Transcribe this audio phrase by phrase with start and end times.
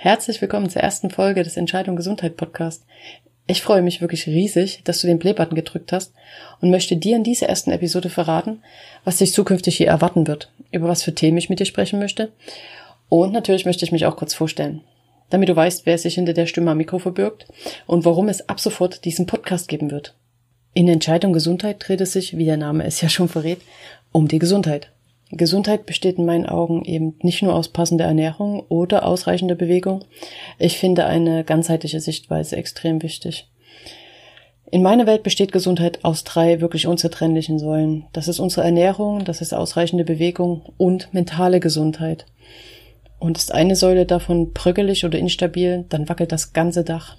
[0.00, 2.84] Herzlich willkommen zur ersten Folge des Entscheidung Gesundheit Podcast.
[3.48, 6.12] Ich freue mich wirklich riesig, dass du den Playbutton gedrückt hast
[6.60, 8.62] und möchte dir in dieser ersten Episode verraten,
[9.02, 12.30] was dich zukünftig hier erwarten wird, über was für Themen ich mit dir sprechen möchte.
[13.08, 14.82] Und natürlich möchte ich mich auch kurz vorstellen,
[15.30, 17.48] damit du weißt, wer sich hinter der Stimme am Mikro verbirgt
[17.88, 20.14] und warum es ab sofort diesen Podcast geben wird.
[20.74, 23.62] In Entscheidung Gesundheit dreht es sich, wie der Name es ja schon verrät,
[24.12, 24.92] um die Gesundheit.
[25.30, 30.04] Gesundheit besteht in meinen Augen eben nicht nur aus passender Ernährung oder ausreichender Bewegung.
[30.58, 33.50] Ich finde eine ganzheitliche Sichtweise extrem wichtig.
[34.70, 38.04] In meiner Welt besteht Gesundheit aus drei wirklich unzertrennlichen Säulen.
[38.12, 42.26] Das ist unsere Ernährung, das ist ausreichende Bewegung und mentale Gesundheit.
[43.18, 47.16] Und ist eine Säule davon bröckelig oder instabil, dann wackelt das ganze Dach.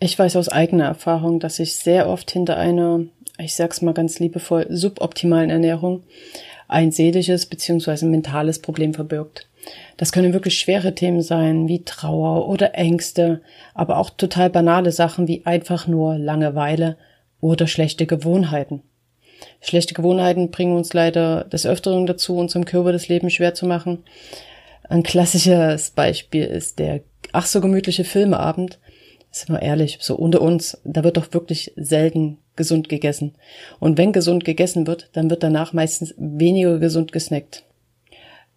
[0.00, 3.04] Ich weiß aus eigener Erfahrung, dass ich sehr oft hinter einer,
[3.38, 6.04] ich sag's mal ganz liebevoll, suboptimalen Ernährung
[6.68, 8.06] ein seelisches bzw.
[8.06, 9.48] mentales Problem verbirgt.
[9.96, 13.40] Das können wirklich schwere Themen sein, wie Trauer oder Ängste,
[13.74, 16.96] aber auch total banale Sachen wie einfach nur Langeweile
[17.40, 18.82] oder schlechte Gewohnheiten.
[19.60, 24.04] Schlechte Gewohnheiten bringen uns leider des Öfteren dazu, unserem Körper das Leben schwer zu machen.
[24.88, 27.00] Ein klassisches Beispiel ist der
[27.32, 28.78] ach so gemütliche Filmeabend.
[29.30, 33.34] Sind wir ehrlich, so unter uns, da wird doch wirklich selten gesund gegessen.
[33.78, 37.64] Und wenn gesund gegessen wird, dann wird danach meistens weniger gesund gesnackt.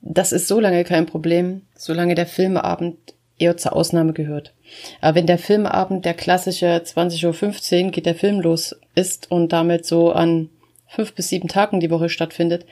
[0.02, 2.98] Das ist so lange kein Problem, solange der Filmeabend
[3.38, 4.54] eher zur Ausnahme gehört.
[5.02, 9.86] Aber wenn der Filmeabend der klassische 20.15 Uhr geht der Film los ist und damit
[9.86, 10.50] so an
[10.88, 12.66] fünf bis sieben Tagen die Woche stattfindet,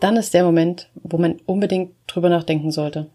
[0.00, 3.06] dann ist der Moment, wo man unbedingt drüber nachdenken sollte.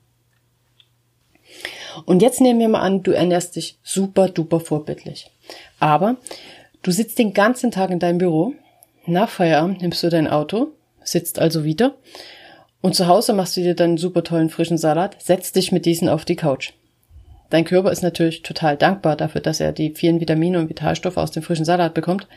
[2.06, 5.32] Und jetzt nehmen wir mal an, du ernährst dich super duper vorbildlich.
[5.80, 6.18] Aber
[6.86, 8.54] Du sitzt den ganzen Tag in deinem Büro.
[9.08, 10.68] Nach Feierabend nimmst du dein Auto,
[11.04, 11.96] sitzt also wieder.
[12.80, 15.88] Und zu Hause machst du dir dann einen super tollen frischen Salat, setzt dich mit
[15.88, 16.74] diesen auf die Couch.
[17.50, 21.32] Dein Körper ist natürlich total dankbar dafür, dass er die vielen Vitamine und Vitalstoffe aus
[21.32, 22.28] dem frischen Salat bekommt.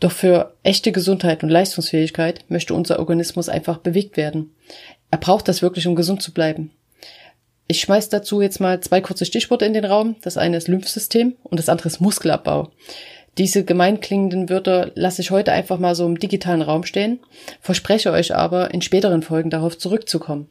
[0.00, 4.52] Doch für echte Gesundheit und Leistungsfähigkeit möchte unser Organismus einfach bewegt werden.
[5.12, 6.72] Er braucht das wirklich, um gesund zu bleiben.
[7.66, 10.16] Ich schmeiß dazu jetzt mal zwei kurze Stichworte in den Raum.
[10.22, 12.70] Das eine ist Lymphsystem und das andere ist Muskelabbau.
[13.38, 17.18] Diese gemeinklingenden Wörter lasse ich heute einfach mal so im digitalen Raum stehen,
[17.60, 20.48] verspreche euch aber, in späteren Folgen darauf zurückzukommen.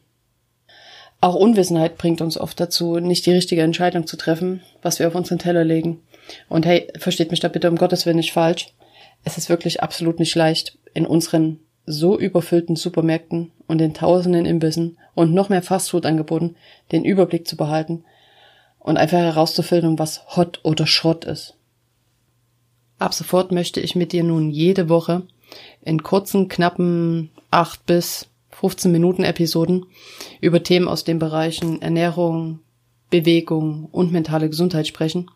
[1.20, 5.14] Auch Unwissenheit bringt uns oft dazu, nicht die richtige Entscheidung zu treffen, was wir auf
[5.14, 6.02] unseren Teller legen.
[6.50, 8.74] Und hey, versteht mich da bitte um Gottes Willen nicht falsch.
[9.24, 14.98] Es ist wirklich absolut nicht leicht, in unseren so überfüllten Supermärkten und den tausenden Imbissen
[15.14, 16.56] und noch mehr Fastfood-Angeboten
[16.92, 18.04] den Überblick zu behalten
[18.78, 21.56] und einfach herauszufiltern, was Hot oder Schrott ist.
[22.98, 25.22] Ab sofort möchte ich mit dir nun jede Woche
[25.82, 29.86] in kurzen, knappen acht bis 15 Minuten Episoden
[30.40, 32.60] über Themen aus den Bereichen Ernährung,
[33.10, 35.30] Bewegung und mentale Gesundheit sprechen.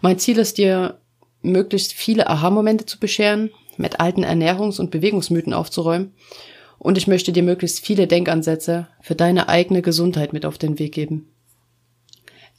[0.00, 0.98] Mein Ziel ist dir,
[1.42, 6.14] möglichst viele Aha-Momente zu bescheren, mit alten Ernährungs- und Bewegungsmythen aufzuräumen
[6.78, 10.92] und ich möchte dir möglichst viele Denkansätze für deine eigene Gesundheit mit auf den Weg
[10.92, 11.28] geben.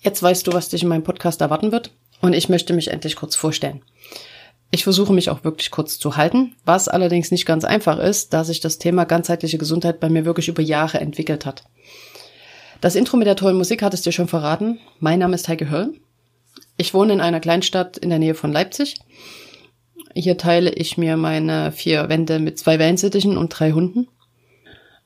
[0.02, 1.92] Jetzt weißt du, was dich in meinem Podcast erwarten wird
[2.22, 3.82] und ich möchte mich endlich kurz vorstellen.
[4.70, 8.44] Ich versuche mich auch wirklich kurz zu halten, was allerdings nicht ganz einfach ist, da
[8.44, 11.64] sich das Thema ganzheitliche Gesundheit bei mir wirklich über Jahre entwickelt hat.
[12.82, 14.80] Das Intro mit der tollen Musik hat es dir schon verraten.
[15.00, 15.94] Mein Name ist Heike Höll.
[16.76, 18.96] Ich wohne in einer Kleinstadt in der Nähe von Leipzig.
[20.20, 24.08] Hier teile ich mir meine vier Wände mit zwei Wellensittichen und drei Hunden.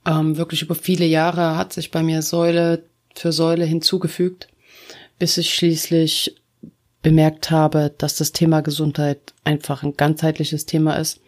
[0.06, 4.48] Ähm, wirklich über viele Jahre hat sich bei mir Säule für Säule hinzugefügt,
[5.20, 6.38] bis ich schließlich
[7.02, 11.20] bemerkt habe, dass das Thema Gesundheit einfach ein ganzheitliches Thema ist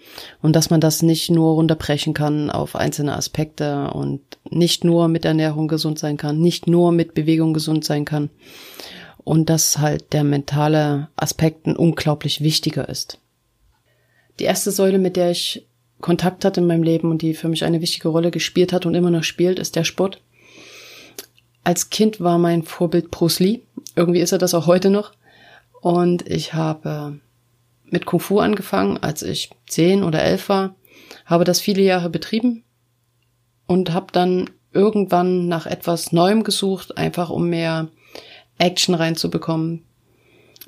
[0.42, 5.25] und dass man das nicht nur runterbrechen kann auf einzelne Aspekte und nicht nur mit
[5.25, 8.30] Ernährung gesund sein kann, nicht nur mit Bewegung gesund sein kann
[9.25, 13.19] und dass halt der mentale Aspekt ein unglaublich wichtiger ist.
[14.40, 15.66] Die erste Säule, mit der ich
[16.02, 18.94] Kontakt hatte in meinem Leben und die für mich eine wichtige Rolle gespielt hat und
[18.94, 20.22] immer noch spielt, ist der Sport.
[21.64, 23.62] Als Kind war mein Vorbild Bruce Lee.
[23.96, 25.14] Irgendwie ist er das auch heute noch.
[25.82, 27.20] Und ich habe
[27.86, 30.76] mit Kung Fu angefangen, als ich zehn oder elf war,
[31.26, 32.64] habe das viele Jahre betrieben
[33.68, 37.90] und habe dann irgendwann nach etwas Neuem gesucht, einfach um mehr
[38.58, 39.84] Action reinzubekommen.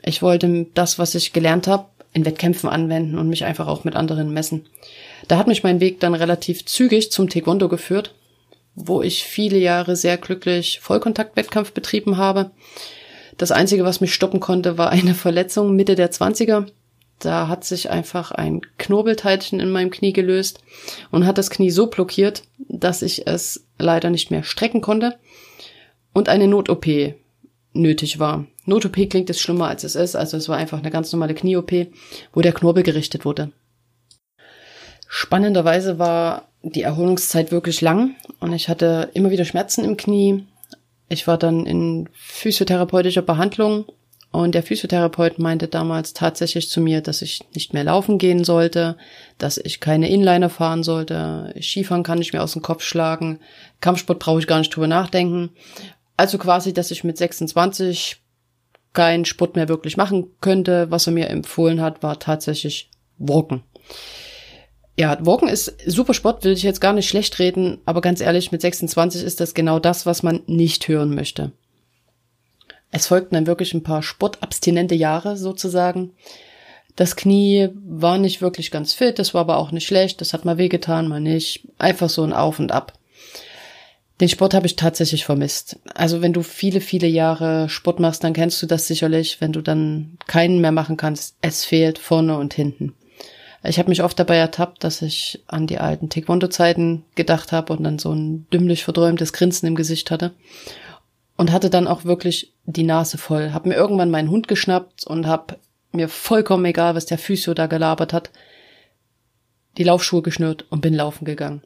[0.04, 3.96] Ich wollte das, was ich gelernt habe, in Wettkämpfen anwenden und mich einfach auch mit
[3.96, 4.66] anderen messen.
[5.28, 8.16] Da hat mich mein Weg dann relativ zügig zum Taekwondo geführt,
[8.74, 12.52] wo ich viele Jahre sehr glücklich Vollkontaktwettkampf betrieben habe.
[13.38, 16.68] Das Einzige, was mich stoppen konnte, war eine Verletzung Mitte der 20er.
[17.20, 20.60] Da hat sich einfach ein Knobelteilchen in meinem Knie gelöst
[21.12, 25.18] und hat das Knie so blockiert, dass ich es leider nicht mehr strecken konnte
[26.14, 26.86] und eine Not-OP
[27.75, 28.45] nötig war.
[28.66, 31.88] Not-OP klingt jetzt schlimmer als es ist, also es war einfach eine ganz normale Knie-OP,
[32.33, 33.51] wo der Knorpel gerichtet wurde.
[35.07, 40.45] Spannenderweise war die Erholungszeit wirklich lang und ich hatte immer wieder Schmerzen im Knie.
[41.10, 43.86] Ich war dann in physiotherapeutischer Behandlung
[44.36, 48.98] und der Physiotherapeut meinte damals tatsächlich zu mir, dass ich nicht mehr laufen gehen sollte,
[49.38, 53.39] dass ich keine Inliner fahren sollte, Skifahren kann ich mir aus dem Kopf schlagen,
[53.80, 55.51] Kampfsport brauche ich gar nicht drüber nachdenken.
[56.18, 58.22] Also quasi, dass ich mit 26
[58.94, 60.90] keinen Sport mehr wirklich machen könnte.
[60.90, 63.64] Was er mir empfohlen hat, war tatsächlich Walken.
[64.98, 68.54] Ja, Walken ist super Sport, will ich jetzt gar nicht schlecht reden, aber ganz ehrlich,
[68.54, 71.52] mit 26 ist das genau das, was man nicht hören möchte.
[72.92, 76.14] Es folgten dann wirklich ein paar sportabstinente Jahre sozusagen.
[76.96, 80.46] Das Knie war nicht wirklich ganz fit, das war aber auch nicht schlecht, das hat
[80.46, 81.68] mal wehgetan, mal nicht.
[81.78, 82.94] Einfach so ein Auf und Ab.
[84.22, 85.78] Den Sport habe ich tatsächlich vermisst.
[85.94, 89.62] Also wenn du viele, viele Jahre Sport machst, dann kennst du das sicherlich, wenn du
[89.62, 91.36] dann keinen mehr machen kannst.
[91.42, 92.94] Es fehlt vorne und hinten.
[93.68, 97.84] Ich habe mich oft dabei ertappt, dass ich an die alten Taekwondo-Zeiten gedacht habe und
[97.84, 100.34] dann so ein dümmlich verdräumtes Grinsen im Gesicht hatte
[101.36, 103.52] und hatte dann auch wirklich die Nase voll.
[103.54, 105.60] Hab mir irgendwann meinen Hund geschnappt und hab
[105.92, 108.30] mir vollkommen egal, was der Physio da gelabert hat,
[109.78, 111.64] die Laufschuhe geschnürt und bin laufen gegangen.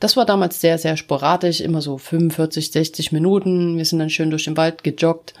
[0.00, 3.76] Das war damals sehr, sehr sporadisch, immer so 45, 60 Minuten.
[3.76, 5.34] Wir sind dann schön durch den Wald gejoggt.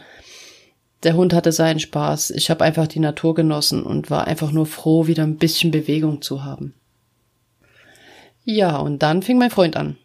[1.02, 2.30] Der Hund hatte seinen Spaß.
[2.32, 6.20] Ich habe einfach die Natur genossen und war einfach nur froh, wieder ein bisschen Bewegung
[6.20, 6.74] zu haben.
[8.44, 9.96] Ja, und dann fing mein Freund an.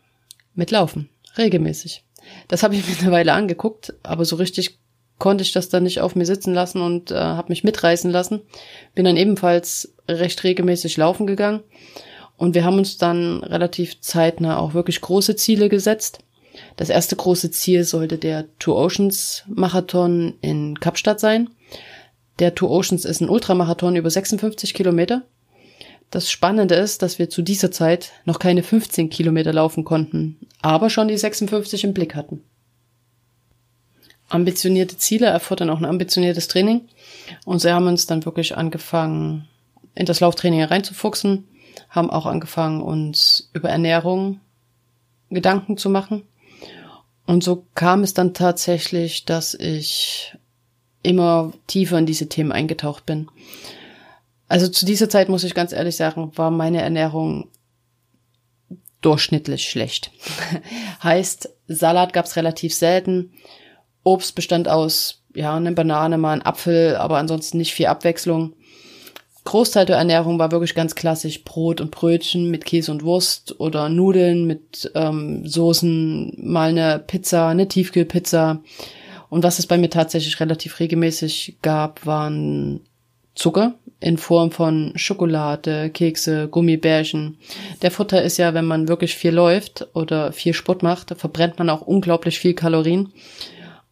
[0.54, 1.10] Mit Laufen.
[1.38, 2.06] Regelmäßig.
[2.48, 4.80] Das habe ich mir eine Weile angeguckt, aber so richtig
[5.19, 8.42] konnte ich das dann nicht auf mir sitzen lassen und äh, habe mich mitreißen lassen.
[8.94, 11.62] Bin dann ebenfalls recht regelmäßig laufen gegangen
[12.38, 16.20] und wir haben uns dann relativ zeitnah auch wirklich große Ziele gesetzt.
[16.78, 21.50] Das erste große Ziel sollte der Two Oceans Marathon in Kapstadt sein.
[22.40, 25.24] Der Two Oceans ist ein Ultramarathon über 56 Kilometer
[26.12, 30.90] das Spannende ist, dass wir zu dieser Zeit noch keine 15 Kilometer laufen konnten, aber
[30.90, 32.42] schon die 56 im Blick hatten.
[34.30, 36.88] Ambitionierte Ziele erfordern auch ein ambitioniertes Training.
[37.46, 39.48] Und sie haben uns dann wirklich angefangen,
[39.94, 41.48] in das Lauftraining reinzufuchsen,
[41.89, 44.39] haben auch angefangen, uns über Ernährung
[45.30, 46.24] Gedanken zu machen.
[47.25, 50.36] Und so kam es dann tatsächlich, dass ich
[51.01, 53.30] immer tiefer in diese Themen eingetaucht bin.
[54.48, 57.50] Also zu dieser Zeit muss ich ganz ehrlich sagen, war meine Ernährung
[59.01, 60.12] durchschnittlich schlecht.
[61.04, 63.33] heißt, Salat gab's relativ selten.
[64.04, 68.54] Obst bestand aus, ja, eine Banane, mal ein Apfel, aber ansonsten nicht viel Abwechslung.
[69.46, 73.90] Großteil der Ernährung war wirklich ganz klassisch Brot und Brötchen mit Käse und Wurst oder
[73.90, 78.62] Nudeln mit ähm, Soßen, mal eine Pizza, eine Tiefkühlpizza.
[79.30, 82.82] Und was es bei mir tatsächlich relativ regelmäßig gab, waren
[83.36, 87.38] Zucker in Form von Schokolade, Kekse, Gummibärchen.
[87.82, 91.70] Der Vorteil ist ja, wenn man wirklich viel läuft oder viel Sport macht, verbrennt man
[91.70, 93.12] auch unglaublich viel Kalorien.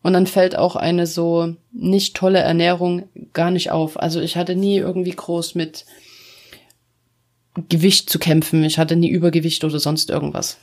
[0.03, 3.99] Und dann fällt auch eine so nicht tolle Ernährung gar nicht auf.
[3.99, 5.85] Also ich hatte nie irgendwie groß mit
[7.69, 8.63] Gewicht zu kämpfen.
[8.65, 10.57] Ich hatte nie Übergewicht oder sonst irgendwas.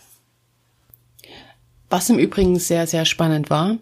[1.89, 3.79] Was im Übrigen sehr, sehr spannend war,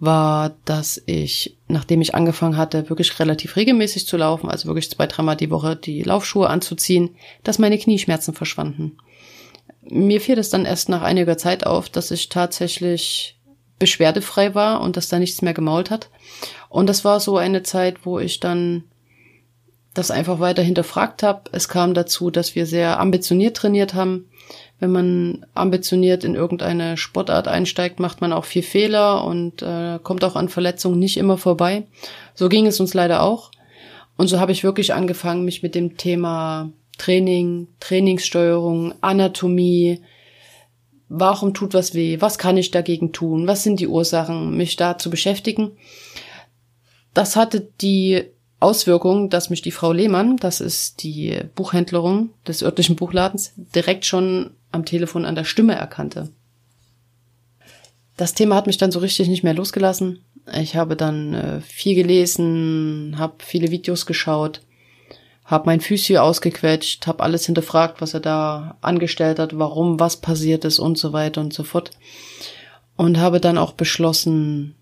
[0.00, 5.06] war, dass ich, nachdem ich angefangen hatte, wirklich relativ regelmäßig zu laufen, also wirklich zwei,
[5.06, 7.10] dreimal die Woche die Laufschuhe anzuziehen,
[7.44, 8.96] dass meine Knieschmerzen verschwanden.
[9.82, 13.36] Mir fiel das dann erst nach einiger Zeit auf, dass ich tatsächlich
[13.78, 16.10] beschwerdefrei war und dass da nichts mehr gemault hat.
[16.68, 18.84] Und das war so eine Zeit, wo ich dann
[19.92, 21.42] das einfach weiter hinterfragt habe.
[21.52, 24.28] Es kam dazu, dass wir sehr ambitioniert trainiert haben
[24.80, 30.24] wenn man ambitioniert in irgendeine Sportart einsteigt, macht man auch viel Fehler und äh, kommt
[30.24, 31.84] auch an Verletzungen nicht immer vorbei.
[32.34, 33.50] So ging es uns leider auch.
[34.16, 40.00] Und so habe ich wirklich angefangen, mich mit dem Thema Training, Trainingssteuerung, Anatomie,
[41.08, 44.98] warum tut was weh, was kann ich dagegen tun, was sind die Ursachen, mich da
[44.98, 45.72] zu beschäftigen.
[47.12, 48.24] Das hatte die
[48.60, 54.52] Auswirkung, dass mich die Frau Lehmann, das ist die Buchhändlerin des örtlichen Buchladens, direkt schon
[54.72, 56.30] am Telefon an der Stimme erkannte.
[58.16, 60.20] Das Thema hat mich dann so richtig nicht mehr losgelassen
[60.60, 64.60] Ich habe dann äh, viel gelesen, habe viele Videos geschaut,
[65.44, 70.64] habe mein Physio ausgequetscht, habe alles hinterfragt, was er da angestellt hat, warum was passiert
[70.64, 71.90] ist und so weiter und so fort.
[72.96, 74.74] Und habe dann auch beschlossen,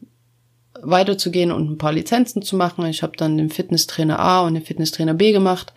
[0.80, 2.86] weiterzugehen und ein paar Lizenzen zu machen.
[2.86, 5.72] Ich habe dann den Fitnesstrainer A und den Fitnesstrainer B gemacht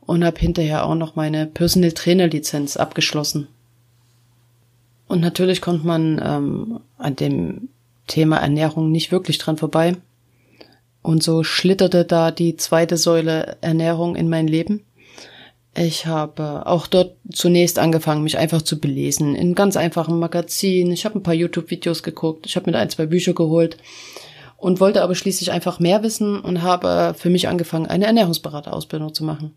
[0.00, 3.48] und habe hinterher auch noch meine Personal Trainer Lizenz abgeschlossen.
[5.08, 7.68] Und natürlich konnte man ähm, an dem
[8.06, 9.96] Thema Ernährung nicht wirklich dran vorbei.
[11.06, 14.84] Und so schlitterte da die zweite Säule Ernährung in mein Leben.
[15.72, 20.90] Ich habe auch dort zunächst angefangen, mich einfach zu belesen in ganz einfachen Magazinen.
[20.90, 23.76] Ich habe ein paar YouTube-Videos geguckt, ich habe mir ein, zwei Bücher geholt
[24.56, 29.22] und wollte aber schließlich einfach mehr wissen und habe für mich angefangen, eine Ernährungsberaterausbildung zu
[29.22, 29.54] machen.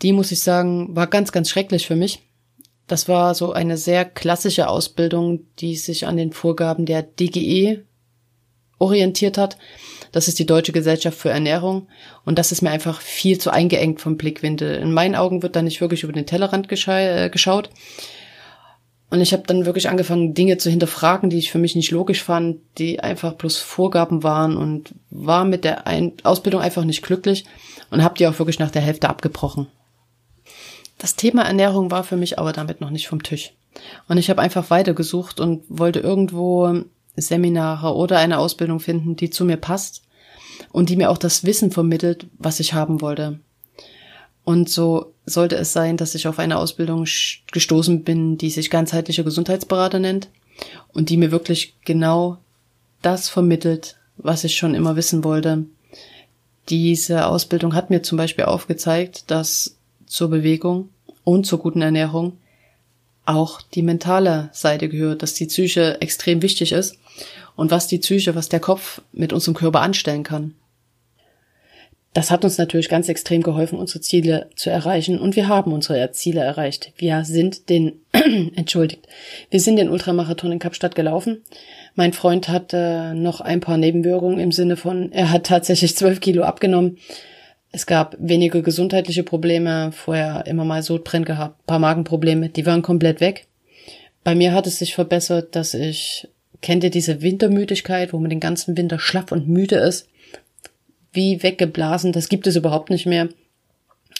[0.00, 2.22] Die, muss ich sagen, war ganz, ganz schrecklich für mich.
[2.86, 7.84] Das war so eine sehr klassische Ausbildung, die sich an den Vorgaben der DGE
[8.84, 9.56] orientiert hat.
[10.12, 11.88] Das ist die Deutsche Gesellschaft für Ernährung.
[12.24, 14.76] Und das ist mir einfach viel zu eingeengt vom Blickwinkel.
[14.76, 17.70] In meinen Augen wird da nicht wirklich über den Tellerrand äh, geschaut.
[19.10, 22.22] Und ich habe dann wirklich angefangen, Dinge zu hinterfragen, die ich für mich nicht logisch
[22.22, 27.44] fand, die einfach bloß Vorgaben waren und war mit der Ein Ausbildung einfach nicht glücklich
[27.90, 29.66] und habe die auch wirklich nach der Hälfte abgebrochen.
[30.98, 33.52] Das Thema Ernährung war für mich aber damit noch nicht vom Tisch.
[34.08, 36.84] Und ich habe einfach weitergesucht und wollte irgendwo
[37.16, 40.02] Seminare oder eine Ausbildung finden, die zu mir passt
[40.72, 43.40] und die mir auch das Wissen vermittelt, was ich haben wollte.
[44.44, 47.06] Und so sollte es sein, dass ich auf eine Ausbildung
[47.52, 50.28] gestoßen bin, die sich ganzheitlicher Gesundheitsberater nennt
[50.92, 52.38] und die mir wirklich genau
[53.00, 55.64] das vermittelt, was ich schon immer wissen wollte.
[56.68, 60.90] Diese Ausbildung hat mir zum Beispiel aufgezeigt, dass zur Bewegung
[61.24, 62.38] und zur guten Ernährung
[63.26, 66.98] auch die mentale Seite gehört, dass die Psyche extrem wichtig ist
[67.56, 70.54] und was die Psyche, was der Kopf mit unserem Körper anstellen kann.
[72.14, 76.12] Das hat uns natürlich ganz extrem geholfen, unsere Ziele zu erreichen und wir haben unsere
[76.12, 76.92] Ziele erreicht.
[76.96, 78.02] Wir sind den,
[78.54, 79.08] entschuldigt,
[79.50, 81.42] wir sind den Ultramarathon in Kapstadt gelaufen.
[81.96, 86.44] Mein Freund hatte noch ein paar Nebenwirkungen im Sinne von, er hat tatsächlich zwölf Kilo
[86.44, 86.98] abgenommen.
[87.74, 93.20] Es gab wenige gesundheitliche Probleme, vorher immer mal Sodbrennen gehabt, paar Magenprobleme, die waren komplett
[93.20, 93.48] weg.
[94.22, 96.28] Bei mir hat es sich verbessert, dass ich,
[96.60, 100.08] kennt ihr diese Wintermüdigkeit, wo man den ganzen Winter schlaff und müde ist?
[101.12, 103.28] Wie weggeblasen, das gibt es überhaupt nicht mehr.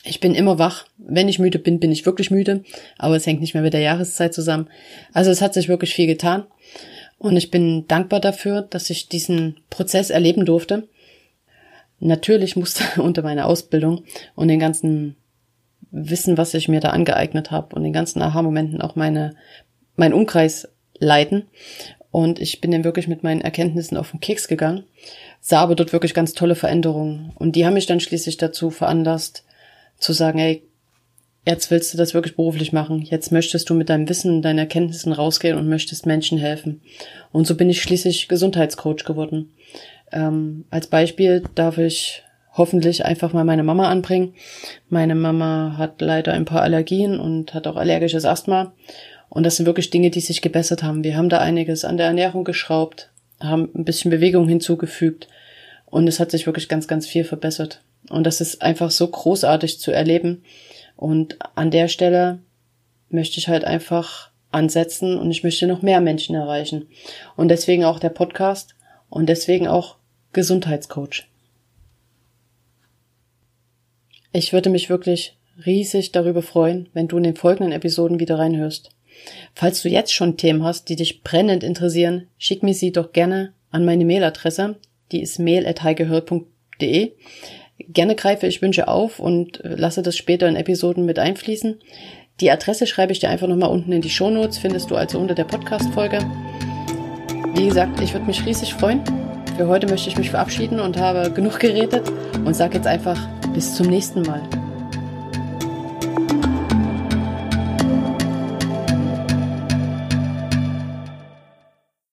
[0.02, 0.86] Ich bin immer wach.
[0.98, 2.64] Wenn ich müde bin, bin ich wirklich müde.
[2.98, 4.68] Aber es hängt nicht mehr mit der Jahreszeit zusammen.
[5.12, 6.42] Also es hat sich wirklich viel getan.
[7.18, 10.88] Und ich bin dankbar dafür, dass ich diesen Prozess erleben durfte
[12.00, 15.16] natürlich musste unter meiner Ausbildung und den ganzen
[15.90, 19.36] Wissen, was ich mir da angeeignet habe und den ganzen Aha-Momenten auch meine,
[19.96, 21.44] mein Umkreis leiten.
[22.10, 24.84] Und ich bin dann wirklich mit meinen Erkenntnissen auf den Keks gegangen,
[25.40, 27.32] sah aber dort wirklich ganz tolle Veränderungen.
[27.36, 29.44] Und die haben mich dann schließlich dazu veranlasst,
[29.98, 30.62] zu sagen, ey,
[31.46, 33.02] jetzt willst du das wirklich beruflich machen.
[33.02, 36.82] Jetzt möchtest du mit deinem Wissen, deinen Erkenntnissen rausgehen und möchtest Menschen helfen.
[37.32, 39.52] Und so bin ich schließlich Gesundheitscoach geworden.
[40.12, 42.22] Ähm, als Beispiel darf ich
[42.56, 44.34] hoffentlich einfach mal meine Mama anbringen.
[44.88, 48.72] Meine Mama hat leider ein paar Allergien und hat auch allergisches Asthma.
[49.28, 51.02] Und das sind wirklich Dinge, die sich gebessert haben.
[51.02, 55.28] Wir haben da einiges an der Ernährung geschraubt, haben ein bisschen Bewegung hinzugefügt
[55.86, 57.82] und es hat sich wirklich ganz, ganz viel verbessert.
[58.10, 60.44] Und das ist einfach so großartig zu erleben.
[60.96, 62.38] Und an der Stelle
[63.08, 66.86] möchte ich halt einfach ansetzen und ich möchte noch mehr Menschen erreichen.
[67.36, 68.73] Und deswegen auch der Podcast
[69.14, 69.96] und deswegen auch
[70.32, 71.28] Gesundheitscoach.
[74.32, 78.90] Ich würde mich wirklich riesig darüber freuen, wenn du in den folgenden Episoden wieder reinhörst.
[79.54, 83.52] Falls du jetzt schon Themen hast, die dich brennend interessieren, schick mir sie doch gerne
[83.70, 84.76] an meine Mailadresse.
[85.12, 87.12] Die ist mail.heigehör.de.
[87.78, 91.80] Gerne greife ich Wünsche auf und lasse das später in Episoden mit einfließen.
[92.40, 95.36] Die Adresse schreibe ich dir einfach nochmal unten in die Shownotes, findest du also unter
[95.36, 96.18] der Podcast-Folge.
[97.54, 99.00] Wie gesagt, ich würde mich riesig freuen.
[99.56, 102.02] Für heute möchte ich mich verabschieden und habe genug geredet
[102.44, 103.16] und sage jetzt einfach
[103.52, 104.42] bis zum nächsten Mal.